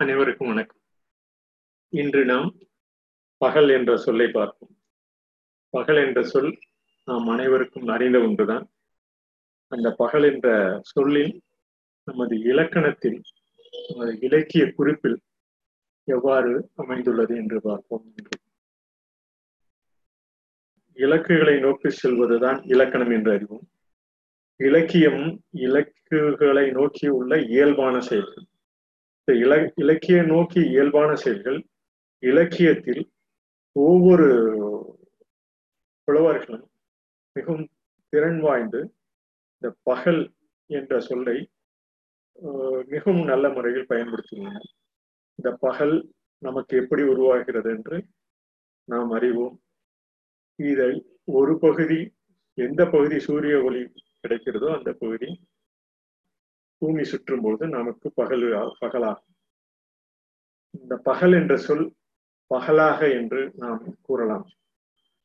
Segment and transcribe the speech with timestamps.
[0.00, 0.80] அனைவருக்கும் வணக்கம்.
[1.88, 2.58] இன்று நாம்
[3.36, 4.76] பகல் என்ற சொல்லை பார்ப்போம்.
[5.70, 6.58] பகல் என்ற சொல்
[7.04, 8.70] நாம் அனைவருக்கும் அறிந்த ஒன்றுதான்.
[9.68, 11.42] அந்த பகல் என்ற சொல்லில்
[12.04, 13.22] நமது இலக்கணத்தில்
[13.88, 15.20] நமது இலக்கிய குறிப்பில்
[16.04, 18.12] எவ்வாறு அமைந்துள்ளது என்று பார்ப்போம்.
[18.16, 18.38] என்று
[20.92, 23.70] இலக்குகளை நோக்கி செல்வதுதான் இலக்கணம் என்று அறிவோம்.
[24.56, 28.44] இலக்கியம் இலக்குகளை நோக்கி உள்ள இயல்பான செயல்கள்.
[29.28, 31.58] இல இலக்கிய நோக்கி இயல்பான செயல்கள்
[32.22, 33.02] இலக்கியத்தில்
[33.72, 34.28] ஒவ்வொரு
[36.08, 36.66] புலவர்களும்
[37.36, 37.66] மிகவும்
[38.12, 38.80] திறன் வாய்ந்து
[39.54, 40.22] இந்த பகல்
[40.70, 41.36] என்ற சொல்லை
[42.86, 44.68] மிகவும் நல்ல முறையில் பயன்படுத்தியுள்ளனர்
[45.38, 45.94] இந்த பகல்
[46.42, 47.96] நமக்கு எப்படி உருவாகிறது என்று
[48.88, 49.56] நாம் அறிவோம்.
[50.58, 50.92] இதை
[51.24, 52.00] ஒரு பகுதி
[52.58, 53.82] எந்த பகுதி சூரிய ஒளி
[54.22, 55.28] கிடைக்கிறதோ அந்த பகுதி
[56.82, 58.44] பூமி சுற்றும் பொழுது நமக்கு பகல்
[58.80, 59.36] பகலாகும்
[60.74, 61.86] இந்த பகல் என்ற சொல்
[62.50, 64.46] பகலாக என்று நாம் கூறலாம்.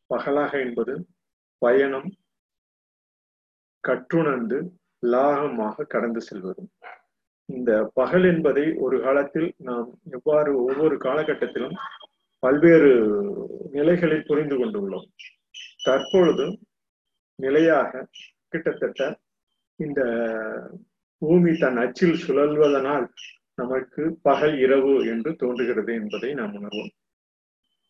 [0.10, 0.94] பகலாக என்பது
[1.62, 2.10] பயணம்
[3.84, 4.58] கற்றுணர்ந்து
[5.04, 6.64] லாகமாக கடந்து செல்வது
[7.50, 11.76] இந்த பகல் என்பதை ஒரு காலத்தில் நாம் எவ்வாறு ஒவ்வொரு காலகட்டத்திலும்
[12.44, 12.92] பல்வேறு
[13.72, 15.08] நிலைகளில் புரிந்து கொண்டுள்ளோம்
[15.84, 16.46] தற்பொழுது
[17.40, 18.08] நிலையாக
[18.50, 19.02] கிட்டத்தட்ட
[19.80, 20.02] இந்த
[21.26, 23.06] பூமி தன் அச்சில் சுழல்வதனால்
[23.62, 26.92] நமக்கு பகல் இரவு என்று தோன்றுகிறது என்பதை நாம் உணர்வோம்.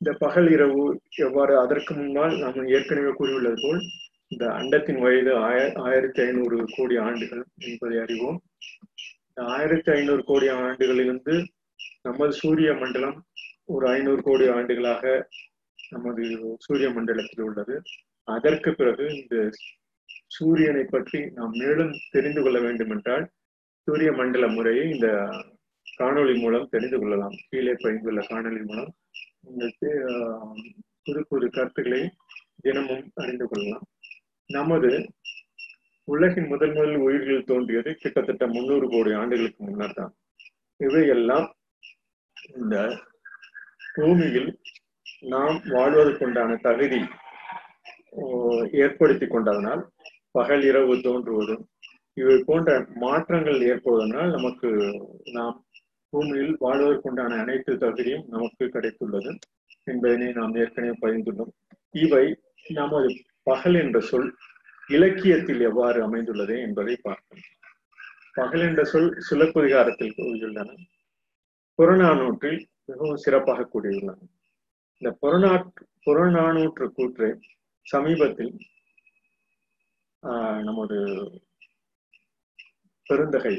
[0.01, 0.83] இந்த பகல் இரவு
[1.17, 3.81] எவ்வாறு அதற்கு முன்னால் நாம் ஏற்கனவே கூறியுள்ளது போல்
[4.27, 8.37] இந்த அண்டத்தின் வயது ஆய ஆயிரத்தி ஐநூறு கோடி ஆண்டுகள் என்பதை அறிவோம்.
[9.27, 11.35] இந்த ஆயிரத்தி ஐநூறு கோடி ஆண்டுகளிலிருந்து
[12.01, 13.17] நமது சூரிய மண்டலம்
[13.65, 15.03] ஒரு ஐநூறு கோடி ஆண்டுகளாக
[15.89, 16.23] நமது
[16.59, 17.75] சூரிய மண்டலத்தில் உள்ளது.
[18.27, 19.35] அதற்கு பிறகு இந்த
[20.27, 23.25] சூரியனை பற்றி நாம் மேலும் தெரிந்து கொள்ள வேண்டும் என்றால்
[23.87, 25.07] சூரிய மண்டல முறையை இந்த
[25.99, 27.35] காணொளி மூலம் தெரிந்து கொள்ளலாம்.
[27.49, 28.91] கீழே பயிர்ந்துள்ள காணொளி மூலம்
[29.47, 29.89] உங்களுக்கு
[31.05, 32.01] புது புது கருத்துக்களை
[32.61, 33.85] தினமும் அறிந்து கொள்ளலாம்.
[34.49, 34.91] நமது
[36.07, 40.13] உலகின் முதல் முதல் உயிர்கள் தோன்றியது கிட்டத்தட்ட முன்னூறு கோடி ஆண்டுகளுக்கு முன்னர் தான்
[40.79, 41.47] இவையெல்லாம்
[42.55, 42.75] இந்த
[43.95, 44.49] பூமியில்
[45.33, 47.01] நாம் வாழ்வதற்குண்டான தகுதி
[48.83, 49.83] ஏற்படுத்தி கொண்டதனால்
[50.35, 51.63] பகல் இரவு தோன்றுவதும்
[52.13, 54.69] இவை போன்ற மாற்றங்கள் ஏற்படுவதனால் நமக்கு
[55.31, 55.55] நாம்
[56.09, 59.31] பூமியில் வாழ்வதற்குண்டான அனைத்து தகுதியும் நமக்கு கிடைத்துள்ளது
[59.83, 61.53] என்பதனை நாம் ஏற்கனவே பகிர்ந்துள்ளோம்.
[61.91, 62.25] இவை
[62.69, 63.09] நமது
[63.43, 64.29] பகல் என்ற சொல்
[64.87, 67.43] இலக்கியத்தில் எவ்வாறு அமைந்துள்ளது என்பதை பார்ப்போம்.
[68.33, 70.69] பகல் என்ற சொல் சிலப்பதிகாரத்தில் கூறியுள்ளன.
[71.77, 74.19] புறநானூற்றில் மிகவும் சிறப்பாக கூறியுள்ளன.
[75.01, 77.29] இந்த புறநாற்று புறநானூற்று கூற்றை
[77.81, 78.53] சமீபத்தில்
[80.67, 80.97] நமது
[83.07, 83.55] பெருந்தகை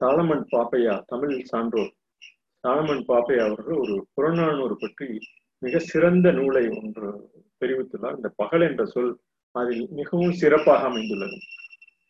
[0.00, 1.92] சாலமன் பாப்பையா தமிழ் சான்றோர்.
[2.64, 5.08] சாலமன் பாப்பையா அவர்கள் ஒரு புறநானூறு பற்றி
[5.58, 7.08] மிக சிறந்த நூலை ஒன்று
[7.60, 8.18] தெரிவித்துள்ளார்.
[8.18, 9.10] இந்த பகல் என்ற சொல்
[9.54, 11.38] அதில் மிகவும் சிறப்பாக அமைந்துள்ளது.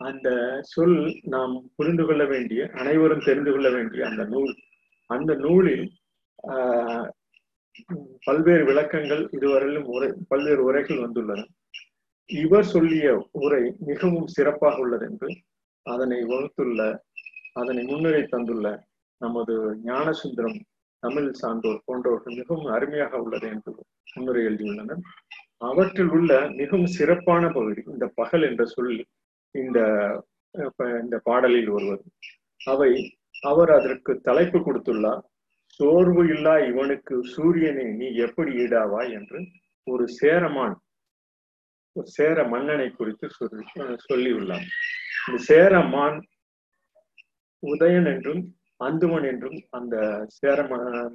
[0.09, 0.29] அந்த
[0.73, 0.99] சொல்
[1.35, 4.53] நாம் புரிந்து கொள்ள வேண்டிய அனைவரும் தெரிந்து கொள்ள வேண்டிய அந்த நூல்.
[5.07, 5.87] அந்த நூலில்
[8.27, 11.45] பல்வேறு விளக்கங்கள் இதுவரையிலும் உரை பல்வேறு உரைகள் வந்துள்ளன.
[12.43, 13.07] இவர் சொல்லிய
[13.45, 15.29] உரை மிகவும் சிறப்பாக உள்ளது என்று
[15.87, 16.81] அதனை வகுத்துள்ள
[17.53, 18.67] அதனை முன்னுரை தந்துள்ள
[19.21, 19.55] நமது
[19.85, 20.59] ஞானசுந்தரம்
[21.03, 23.73] தமிழ் சான்றோர் போன்றவர்கள் மிகவும் அருமையாக உள்ளது என்று
[24.15, 25.03] முன்னுரை எழுதியுள்ளனர்.
[25.59, 28.93] அவற்றில் உள்ள மிகவும் சிறப்பான பகுதி இந்த பகல் என்ற சொல்
[29.55, 29.79] இந்த
[31.03, 32.05] இந்த பாடலில் வருவது.
[32.67, 32.91] அவை
[33.43, 35.25] அவர் அதற்கு தலைப்பு கொடுத்துள்ளார்
[35.81, 39.11] சோர்வு இல்லா இவனுக்கு சூரியனை நீ எப்படி ஈடாவாய்?
[39.19, 39.41] என்று
[39.87, 40.77] ஒரு சேரமான்
[41.97, 43.65] சேர மன்னனை குறித்து சொல்லி
[44.09, 44.67] சொல்லியுள்ளார்
[45.27, 46.19] இந்த சேரமான்
[47.63, 48.43] உதயன் என்றும்
[48.81, 49.97] அந்துமன் என்றும் அந்த
[50.39, 50.59] சேர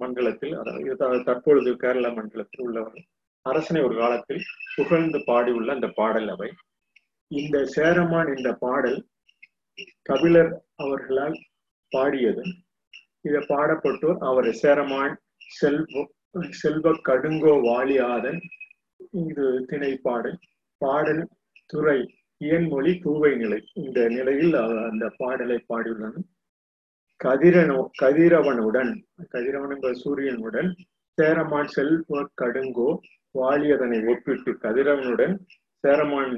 [0.02, 3.00] மண்டலத்தில் அதாவது தற்பொழுது கேரள மண்டலத்தில் உள்ளவர்
[3.46, 4.44] அரசனை ஒரு காலத்தில்
[4.76, 6.50] புகழ்ந்து பாடியுள்ள அந்த பாடல் அவை.
[7.32, 9.00] இந்த சேரமான் இந்த பாடல்
[10.02, 11.38] கபிலர் அவர்களால்
[11.92, 12.44] பாடியது.
[13.22, 15.16] இதை பாடப்பட்டோர் அவர் சேரமான்
[15.60, 16.04] செல்வ
[16.62, 18.40] செல்வ கடுங்கோ வாலியாதன்
[19.30, 20.40] இது திணைப்பாடல்.
[20.86, 21.24] பாடல்
[21.72, 22.00] துறை
[22.42, 23.60] இயன்மொழி கூவை நிலை.
[23.84, 24.56] இந்த நிலையில்
[24.90, 26.26] அந்த பாடலை பாடியுள்ளனர்
[27.22, 28.92] கதிரனோ கதிரவனுடன்
[29.34, 30.70] கதிரவன் சூரியனுடன்
[31.18, 32.90] சேரமான் செல்வ கடுங்கோ
[33.36, 35.36] வாலியதனை ஒப்பிட்டு கதிரவனுடன்
[35.84, 36.34] சேரமான்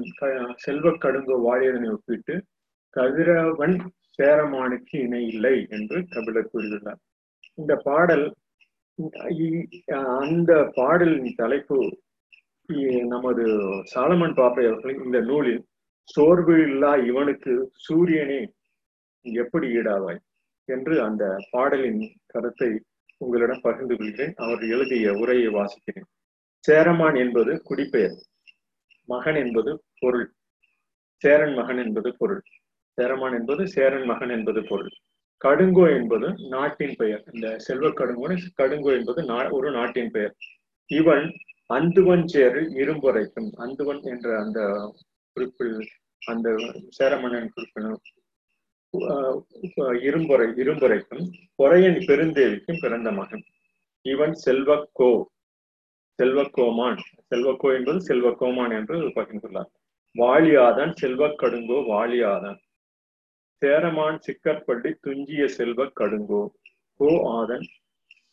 [0.64, 2.34] செல்வ கடுங்கோ வாலியதனை ஒப்பிட்டு
[2.96, 3.76] கதிரவன்
[4.18, 7.00] சேரமானுக்கு இணை இல்லை என்று கபிலர் கூறியுள்ளார்.
[7.60, 8.26] இந்த பாடல்
[10.22, 11.78] அந்த பாடலின் தலைப்பு
[12.68, 13.44] நமது
[13.94, 15.62] சாலமன் பாப்பை அவர்களின் இந்த நூலில்
[16.02, 18.40] சோர்வு இல்லா இவனுக்கு சூரியனே
[19.24, 20.18] எப்படி ஈடாவாய்?
[20.68, 22.80] என்று அந்த பாடலின் கருத்தை
[23.16, 24.34] உங்களிடம் பகிர்ந்து கொள்கிறேன்.
[24.36, 26.08] அவர் எழுதிய உரையை வாசிக்கிறேன்.
[26.64, 28.18] சேரமான் என்பது குடிப்பெயர்
[29.04, 30.28] மகன் என்பது பொருள்.
[31.24, 32.42] சேரன் மகன் என்பது பொருள்.
[32.98, 34.90] சேரமான் என்பது சேரன் மகன் என்பது பொருள்.
[35.44, 37.24] கடுங்கோ என்பது நாட்டின் பெயர்.
[37.32, 38.28] இந்த செல்வ கடுங்கோ
[38.62, 40.34] கடுங்கோ என்பது ஒரு நாட்டின் பெயர்.
[40.90, 41.26] இவன்
[41.70, 43.48] அந்துவன் சேரில் இரும்புரைக்கும்.
[43.64, 44.60] அந்துவன் என்ற அந்த
[45.36, 45.76] குறிப்பில்
[46.22, 46.48] அந்த
[46.98, 47.98] சேரமன்னன் குறிப்பினும்
[50.06, 51.24] இரும்புரை இரும்புரைக்கும்
[51.58, 53.44] பொறையன் பெருந்தேவிக்கும் பிறந்த மகன்.
[54.06, 55.10] இவன் செல்வக்கோ
[56.18, 57.00] செல்வக்கோமான்.
[57.30, 59.70] செல்வக்கோ என்பது செல்வக்கோமான் என்று பகிர்ந்துள்ளார்.
[60.14, 62.58] வாலியாதான் செல்வக்கடுங்கோ வாலியாதான்.
[63.62, 66.42] சேரமான் சிக்கற்பள்ளி துஞ்சிய செல்வ கடுங்கோ
[67.00, 67.66] கோ ஆதன்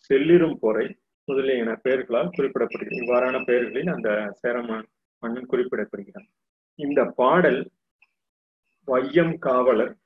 [0.09, 0.87] செல்லிரும் பொறை
[1.25, 2.99] முதலிய பெயர்களால் குறிப்பிடப்படுகிறது.
[3.03, 4.87] இவ்வாறான பெயர்களில் அந்த சேரமான்
[5.19, 6.27] மன்னன் குறிப்பிடப்படுகிறான்.
[6.75, 7.71] இந்த பாடல்
[8.85, 9.97] வையம் காவலர்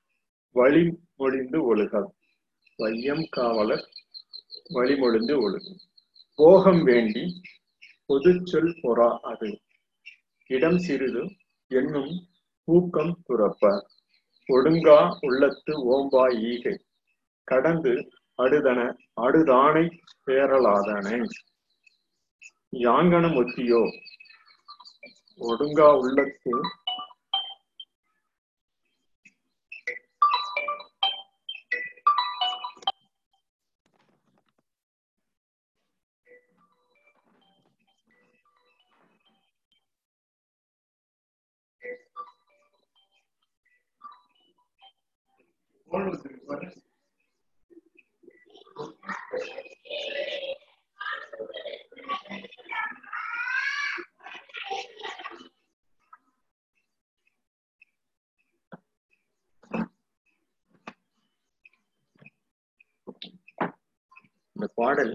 [0.54, 2.10] வழிமொழிந்து ஒழுகல்
[2.78, 3.86] வையம் காவலர்
[4.70, 5.80] வழிமொழிந்து ஒழுகும்.
[6.36, 7.42] போகம் வேண்டி
[8.06, 9.60] பொதுச்சொல் பொறா அது.
[10.48, 11.36] இடம் சிறிது
[11.68, 12.28] என்னும்
[12.64, 13.86] ஊக்கம் துறப்ப.
[14.48, 16.82] ஒடுங்கா உள்ளத்து ஓம்பா ஈகை.
[17.44, 18.80] கடந்து அடுதன
[19.22, 19.86] அடுதானை
[20.28, 21.18] பேரலாதனை
[22.80, 23.82] யாங்கனம் ஒத்தியோ
[25.40, 26.54] ஒடுங்கா உள்ளத்து
[64.60, 65.14] இந்த பாடல்.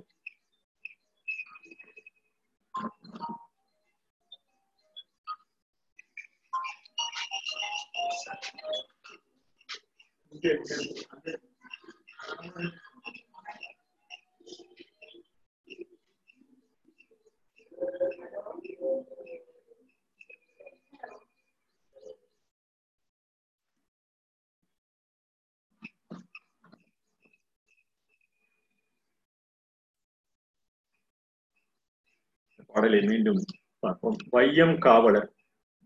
[32.74, 33.40] பாடலை மீண்டும்
[33.84, 34.16] பார்ப்போம்.
[34.34, 35.28] வையம் காவலர்.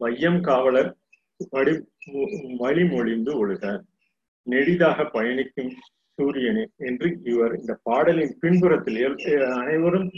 [0.00, 0.90] வையம் காவலர்
[1.54, 1.74] வழி
[2.62, 3.64] வழிமொழிந்து ஒழுக
[4.46, 5.72] நெடிதாக பயணிக்கும்
[6.18, 9.00] சூரியனே என்று இவர் இந்த பாடலின் பின்புறத்தில்
[9.58, 10.08] அனைவரும்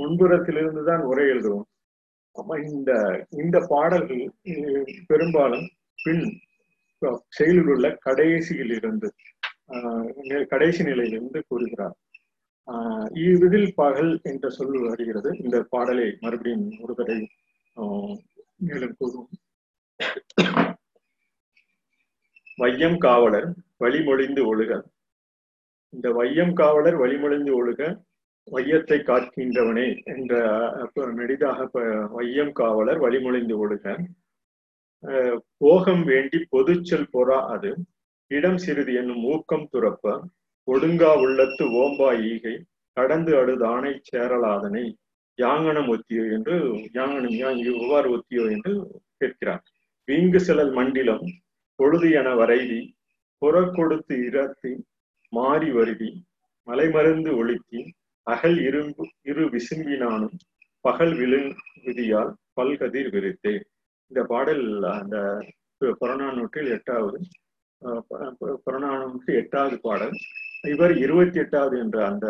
[0.00, 1.66] முன்புறத்திலிருந்து தான் உரை எழுதுவோம்.
[2.72, 2.90] இந்த
[3.42, 4.22] இந்த பாடல்கள்
[5.06, 5.66] பெரும்பாலும்
[6.04, 6.24] பின்
[7.38, 9.08] செயலில் உள்ள கடைசியில் இருந்து
[10.52, 11.96] கடைசி நிலையிலிருந்து கூறுகிறார்.
[12.72, 15.30] ஆஹ் இவ்விதில் பகல் என்ற சொல் வருகிறது.
[15.42, 17.28] இந்த பாடலை மறுபடியும் ஒரு தடவை
[18.56, 19.28] மேலும் கூறும்
[22.56, 23.48] வையம் காவலர்
[23.80, 24.82] வழிமொழிந்து ஒழுக.
[25.90, 27.82] இந்த வையம் காவலர் வழிமொழிந்து ஒழுக
[28.50, 31.68] வையத்தை காக்கின்றவனே என்ற நெடிதாக
[32.10, 33.86] வையம் காவலர் வழிமொழிந்து ஒழுக.
[35.56, 37.70] போகம் வேண்டி பொதுச்சல் பொறா அது.
[38.30, 40.16] இடம் சிறிது என்னும் ஊக்கம் துறப்ப.
[40.68, 42.54] ஒடுங்கா உள்ளத்து ஓம்பா ஈகை
[42.96, 44.84] கடந்து அடுதானை சேரலாதனை
[45.38, 46.56] யாங்கனம் ஒத்தியோ என்று
[46.98, 48.72] யாங்கனம் யாங்கி உவார் ஒத்தியோ என்று
[49.20, 49.62] கேட்கிறார்.
[50.08, 51.26] வீங்கு செலல் மண்டிலம்
[51.78, 52.80] பொழுது என வரைதி
[53.42, 54.72] புறக்கொடுத்து இரத்தி
[55.32, 56.10] மாறி வருதி
[56.66, 57.80] மலைமருந்து ஒழித்தி
[58.26, 60.36] அகல் இரும்பு இரு விசும்பினானும்
[60.84, 61.40] பகல் விழு
[61.84, 63.54] விதியால் பல்கதிர் விரித்தே.
[64.10, 64.64] இந்த பாடல்
[64.98, 65.16] அந்த
[66.00, 67.18] புறநானூற்றில் எட்டாவது
[68.64, 70.14] புறநானூற்று எட்டாவது பாடல்
[70.62, 72.26] இவர் இருபத்தி எட்டாவது என்ற அந்த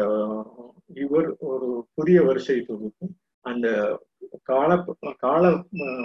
[0.94, 3.08] இவர் ஒரு புதிய வரிசை தொகுப்பு.
[3.40, 3.66] அந்த
[4.42, 4.84] கால
[5.18, 5.64] கால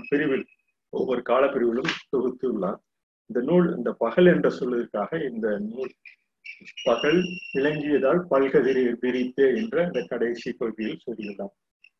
[0.09, 0.45] பிரிவில்
[0.89, 2.79] ஒவ்வொரு காலப்பிரிவிலும் பிரிவிலும் தொகுத்து உள்ளார்
[3.25, 5.91] இந்த நூல் இந்த பகல் என்ற சொல்லிற்காக இந்த நூல்
[6.83, 11.53] பகல் விளங்கியதால் பல்கதிரை விரித்தே என்ற இந்த கடைசி பகுதியில் சொல்லியுள்ளார்.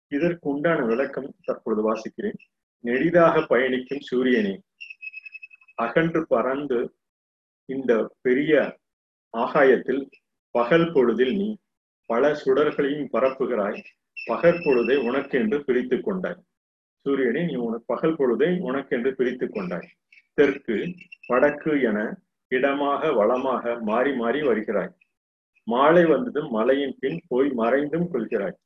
[0.08, 2.38] இதற்கு உண்டான விளக்கம் தற்பொழுது வாசிக்கிறேன்.
[2.80, 4.62] நெடிதாக பயணிக்கும் சூரியனே
[5.76, 6.96] அகன்று பறந்து
[7.66, 8.82] இந்த பெரிய
[9.34, 10.02] ஆகாயத்தில்
[10.56, 11.50] பகல் பொழுதில் நீ
[12.10, 13.80] பல சுடர்களையும் பரப்புகிறாய்.
[14.18, 16.40] பகற்பொழுதை உனக்கென்று பிரித்து கொண்டாய்.
[17.06, 19.88] சூரியனை நீ உனக்கு பகல் பொழுதை உனக்கென்று பிரித்து கொண்டாய்.
[20.38, 20.78] தெற்கு
[21.28, 22.00] வடக்கு என
[22.52, 24.92] இடமாக வளமாக மாறி மாறி வருகிறாய்.
[25.68, 28.58] மாலை வந்ததும் மலையின் பின் போய் மறைந்தும் கொள்கிறாய்.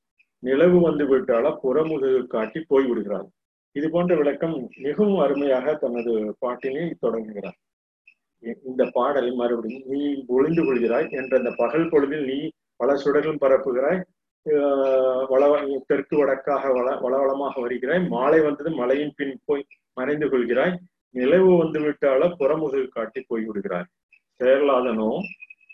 [0.44, 3.30] நிலவு வந்து விட்டால புறமுது காட்டி போய் விடுகிறாய்
[3.76, 4.56] இது போன்ற விளக்கம்
[4.86, 7.58] மிகவும் அருமையாக தனது பாட்டினை தொடங்குகிறார்.
[8.40, 14.02] இந்த பாடல் மறுபடியும் நீ ஒளிந்து கொள்கிறாய் என்ற அந்த பகல் பொழுதில் நீ பல சுடர்களும் பரப்புகிறாய்.
[14.46, 18.08] ஆஹ் வள தெற்கு வடக்காக வள வளவளமாக வருகிறாய்.
[18.08, 20.76] மாலை வந்தது மலையின் பின் போய் மறைந்து கொள்கிறாய்.
[21.12, 23.90] நிலவு வந்து விட்டால புறமுது காட்டி போய் விடுகிறாய்.
[24.44, 25.20] செயலாதனோ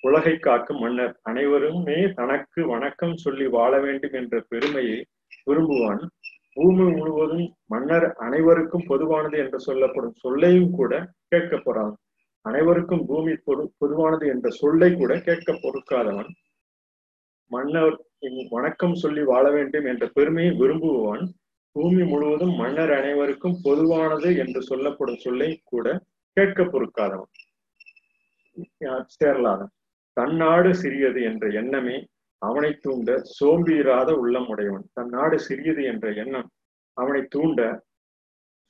[0.01, 5.05] உலகை காக்கும் மன்னர் அனைவருமே தனக்கு வணக்கம் சொல்லி வாழ வேண்டும் என்ற பெருமையை
[5.45, 6.07] விரும்புவான்.
[6.53, 11.95] பூமி முழுவதும் மன்னர் அனைவருக்கும் பொதுவானது என்று சொல்லப்படும் சொல்லையும் கூட கேட்க போறான்.
[12.45, 16.31] அனைவருக்கும் பூமி பொது பொதுவானது என்ற சொல்லை கூட கேட்க பொறுக்காதவன்
[17.51, 17.95] மன்னர்
[18.49, 21.23] வணக்கம் சொல்லி வாழ வேண்டும் என்ற பெருமையை விரும்புபவன்
[21.75, 25.87] பூமி முழுவதும் மன்னர் அனைவருக்கும் பொதுவானது என்று சொல்லப்படும் சொல்லை கூட
[26.37, 27.31] கேட்க பொறுக்காதவன்.
[29.15, 29.71] சேரலாதன்.
[30.17, 31.97] தன்னாடு சிறியது என்ற எண்ணமே
[32.41, 33.09] அவனை தூண்ட
[33.39, 34.85] சோம்பியிராத உள்ளம் உடையவன்.
[34.93, 36.49] தன் நாடு சிறியது என்ற எண்ணம்
[36.97, 37.61] அவனை தூண்ட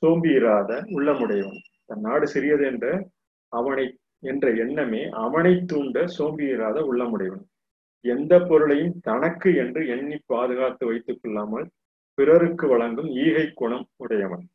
[0.02, 2.86] சோம்பியிராத உள்ளமுடையவன் தன் நாடு சிறியது என்ற
[3.60, 3.86] அவனை
[4.24, 7.46] என்ற எண்ணமே அவனை தூண்ட சோம்பியிராத உள்ளமுடையவன்.
[8.06, 11.68] எந்த பொருளையும் தனக்கு என்று எண்ணி பாதுகாத்து வைத்துக் கொள்ளாமல்
[12.18, 14.46] பிறருக்கு வழங்கும் ஈகை குணம் உடையவன்.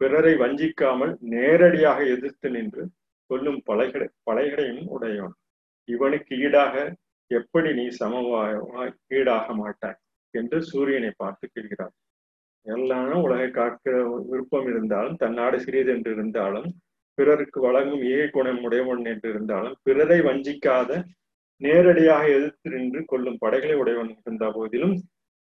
[0.00, 2.84] பிறரை வஞ்சிக்காமல் நேரடியாக எதிர்த்து நின்று
[3.30, 5.36] கொல்லும் பலைகடை பலைகளையும் உடையவன்.
[5.88, 6.74] இவனுக்கு ஈடாக
[7.30, 8.56] எப்படி நீ சமவாய்
[9.18, 10.00] ஈடாக மாட்டாய்
[10.34, 11.94] என்று சூரியனை பார்த்து கேட்கிறார்.
[12.66, 13.92] எல்லாம் உலகை காக்க
[14.30, 16.68] விருப்பம் இருந்தாலும் தன்னாடு சிறியது என்று இருந்தாலும்
[17.18, 20.90] பிறருக்கு வழங்கும் ஏ குணம் உடையவன் என்று இருந்தாலும் பிறரை வஞ்சிக்காத
[21.60, 24.94] நேரடியாக எதிர்த்து நின்று கொள்ளும் படைகளை உடையவன் இருந்த போதிலும்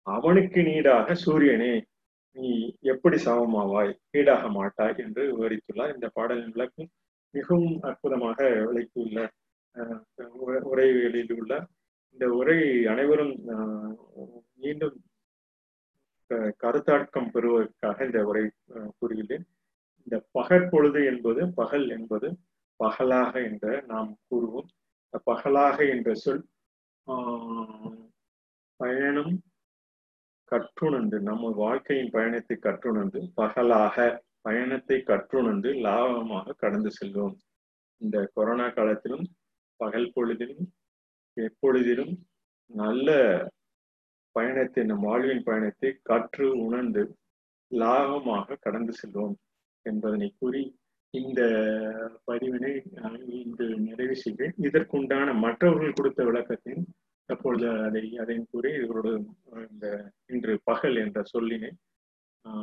[0.06, 1.73] அவனுக்கு நீடாக சூரியனே
[2.37, 2.50] நீ
[2.92, 3.92] எப்படி சமமாவாய்?
[4.18, 5.94] ஈடாக மாட்டாய் என்று விவரித்துள்ளார்.
[5.97, 6.88] இந்த பாடலின் விளக்கம்
[7.35, 9.18] மிகவும் அற்புதமாக விளக்கியுள்ள
[10.73, 11.52] உரைகளில் உள்ள
[12.16, 12.59] இந்த உரை
[12.92, 13.35] அனைவரும்
[14.62, 14.97] மீண்டும்
[16.62, 18.44] கருத்தாக்கம் பெறுவதற்காக இந்த உரை
[19.00, 19.47] கூறியுள்ளேன்.
[20.07, 22.29] இந்த பகற்பொழுது என்பது பகல் என்பது
[22.81, 24.69] பகலாக என்ற நாம் கூறுவோம்.
[25.29, 26.43] பகலாக என்ற சொல்
[28.81, 29.35] பயணம்
[30.53, 33.97] கற்றுணர்ந்து நம்ம வாழ்க்கையின் பயணத்தை கற்றுணர்ந்து பகலாக
[34.47, 37.35] பயணத்தை கற்றுணர்ந்து லாபமாக கடந்து செல்வோம்.
[38.01, 39.27] இந்த கொரோனா காலத்திலும்
[39.81, 40.67] பகல் பொழுதிலும்
[41.37, 42.15] எப்பொழுதிலும்
[42.71, 43.09] நல்ல
[44.37, 47.03] பயணத்தை நம் வாழ்வின் பயணத்தை கற்று உணர்ந்து
[47.71, 49.35] லாபமாக கடந்து செல்வோம்.
[49.85, 50.62] என்பதனை கூறி
[51.14, 51.41] இந்த
[52.26, 52.73] பதிவினை
[53.41, 56.87] இன்று நிறைவு செய்கிறேன் இதற்குண்டான மற்றவர்கள் கொடுத்த விளக்கத்தையும்
[57.29, 59.09] தற்பொழுது அதை அதையும் கூறி இவரோட
[59.71, 59.87] இந்த
[60.26, 61.71] இன்று பகல் என்ற சொல்லினை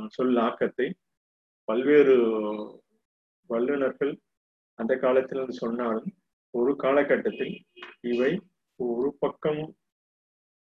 [0.07, 0.87] சொல்லாக்கத்தை
[1.67, 2.15] பல்வேறு
[3.49, 4.13] வல்லுநர்கள்
[4.79, 6.09] அந்த காலத்தில் சொன்னாலும்
[6.53, 7.55] ஒரு காலகட்டத்தில்
[8.03, 8.31] இவை
[8.79, 9.61] ஒரு பக்கம்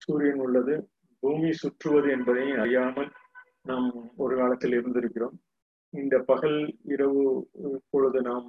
[0.02, 0.75] சூரியன் உள்ளது
[1.23, 3.11] பூமி சுற்றுவது என்பதையும் அறியாமல்
[3.62, 5.37] நாம் ஒரு காலத்தில் இருந்திருக்கிறோம்.
[5.92, 7.23] இந்த பகல் இரவு
[7.70, 8.49] இப்பொழுது நாம்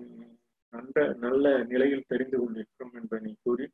[0.74, 3.65] நல்ல நல்ல நிலையில் தெரிந்து கொண்டிருக்கிறோம் என்பதை கூறி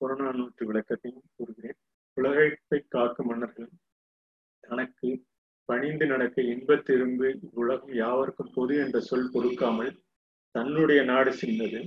[0.00, 1.78] கொரோனா நூற்று விளக்கத்தையும் கூறுகிறேன்.
[2.16, 3.70] உலகத்தை காக்கும் மன்னர்கள்
[4.64, 5.08] தனக்கு
[5.68, 9.92] பணிந்து நடக்க இன்பத்திரும்பு உலகம் யாவருக்கும் பொது என்ற சொல் கொடுக்காமல்
[10.54, 11.80] தன்னுடைய நாடு சின்னது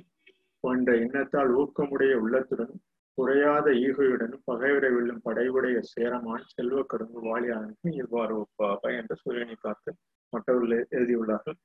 [0.64, 2.74] போன்ற எண்ணத்தால் ஊக்கமுடைய உள்ளத்துடன்
[3.18, 9.92] குறையாத ஈகையுடன் பகைவிட வெல்லும் படைவுடைய சேரமான் செல்வ கடம்பு வாலியானுக்கு இவ்வாறு ஒப்பாக என்ற சூரியனை பார்த்து
[10.36, 11.58] மற்றவர்கள் எழுதியுள்ளார்கள்.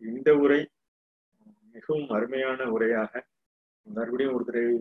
[0.00, 0.60] இந்த உரை
[1.74, 3.22] மிகவும் அருமையான உரையாக
[3.96, 4.74] மறுபடியும் ஒரு தடவை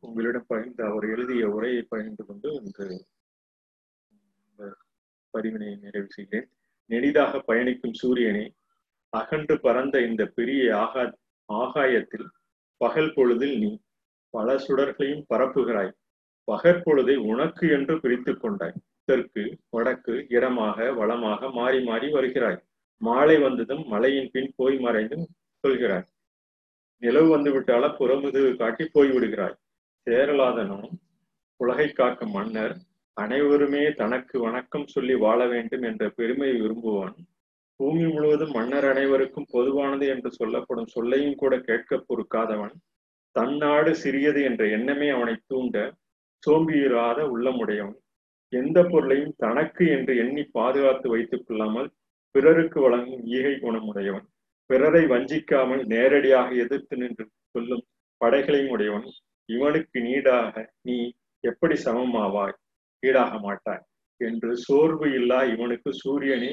[0.00, 2.86] உங்களிடம் பகிர்ந்து அவர் எழுதிய உரையை பகிர்ந்து கொண்டு இன்று
[4.48, 4.62] இந்த
[5.32, 6.48] பதிவினை நிறைவு செய்கிறேன்.
[6.90, 8.46] நெடிதாக பயணிக்கும் சூரியனை
[9.12, 11.02] அகன்று பறந்த இந்த பெரிய ஆகா
[11.48, 12.28] ஆகாயத்தில்
[12.82, 13.70] பகல் பொழுதில் நீ
[14.36, 15.92] பல சுடர்களையும் பரப்புகிறாய்.
[16.48, 18.78] பகற்பொழுதை உனக்கு என்று பிரித்து கொண்டாய்.
[19.04, 22.58] தெற்கு வடக்கு இடமாக வளமாக மாறி மாறி வருகிறாய்.
[23.00, 25.26] மாலை வந்ததும் மலையின் பின் போய் மறைந்தும்
[25.64, 26.06] சொல்கிறாய்.
[27.02, 29.56] நிலவு வந்துவிட்டால புறமுதுகு புறமுது காட்டி போய் விடுகிறாய்.
[30.06, 30.88] சேரலாதனும்
[31.56, 32.74] உலகை காக்கும் மன்னர்
[33.16, 37.14] அனைவருமே தனக்கு வணக்கம் சொல்லி வாழ வேண்டும் என்ற பெருமையை விரும்புவான்.
[37.76, 42.74] பூமி முழுவதும் மன்னர் அனைவருக்கும் பொதுவானது என்று சொல்லப்படும் சொல்லையும் கூட கேட்க பொறுக்காதவன்
[43.32, 45.92] தன்னாடு சிறியது என்ற எண்ணமே அவனை தூண்ட
[46.46, 47.98] சோம்பியிராத உள்ளமுடையவன்.
[48.58, 51.88] எந்த பொருளையும் தனக்கு என்று எண்ணி பாதுகாத்து வைத்துக் கொள்ளாமல்
[52.34, 54.26] பிறருக்கு வழங்கும் ஈகை குணமுடையவன்.
[54.70, 57.84] பிறரை வஞ்சிக்காமல் நேரடியாக எதிர்த்து நின்று சொல்லும்
[58.20, 59.08] படைகளையும் உடையவன்.
[59.48, 60.96] இவனுக்கு நீடாக நீ
[61.44, 62.56] எப்படி சமமாவாய்?
[63.02, 63.84] ஈடாக மாட்டாய்.
[64.20, 66.52] என்று சோர்வு இல்லா இவனுக்கு சூரியனே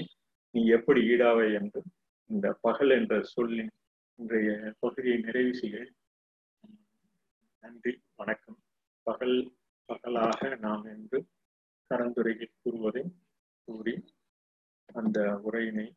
[0.55, 1.81] நீ எப்படி ஈடாவை என்று
[2.29, 3.71] இந்த பகல் என்ற சொல்லின்
[4.19, 5.77] இன்றைய பகுதியை நிறைவு செய்ய
[7.63, 8.59] நன்றி வணக்கம்.
[9.07, 9.37] பகல்
[9.89, 11.19] பகலாக நாம் என்று
[11.91, 13.03] கலந்துரையில் கூறுவதை
[13.67, 13.95] கூறி
[14.95, 15.87] அந்த உரையினை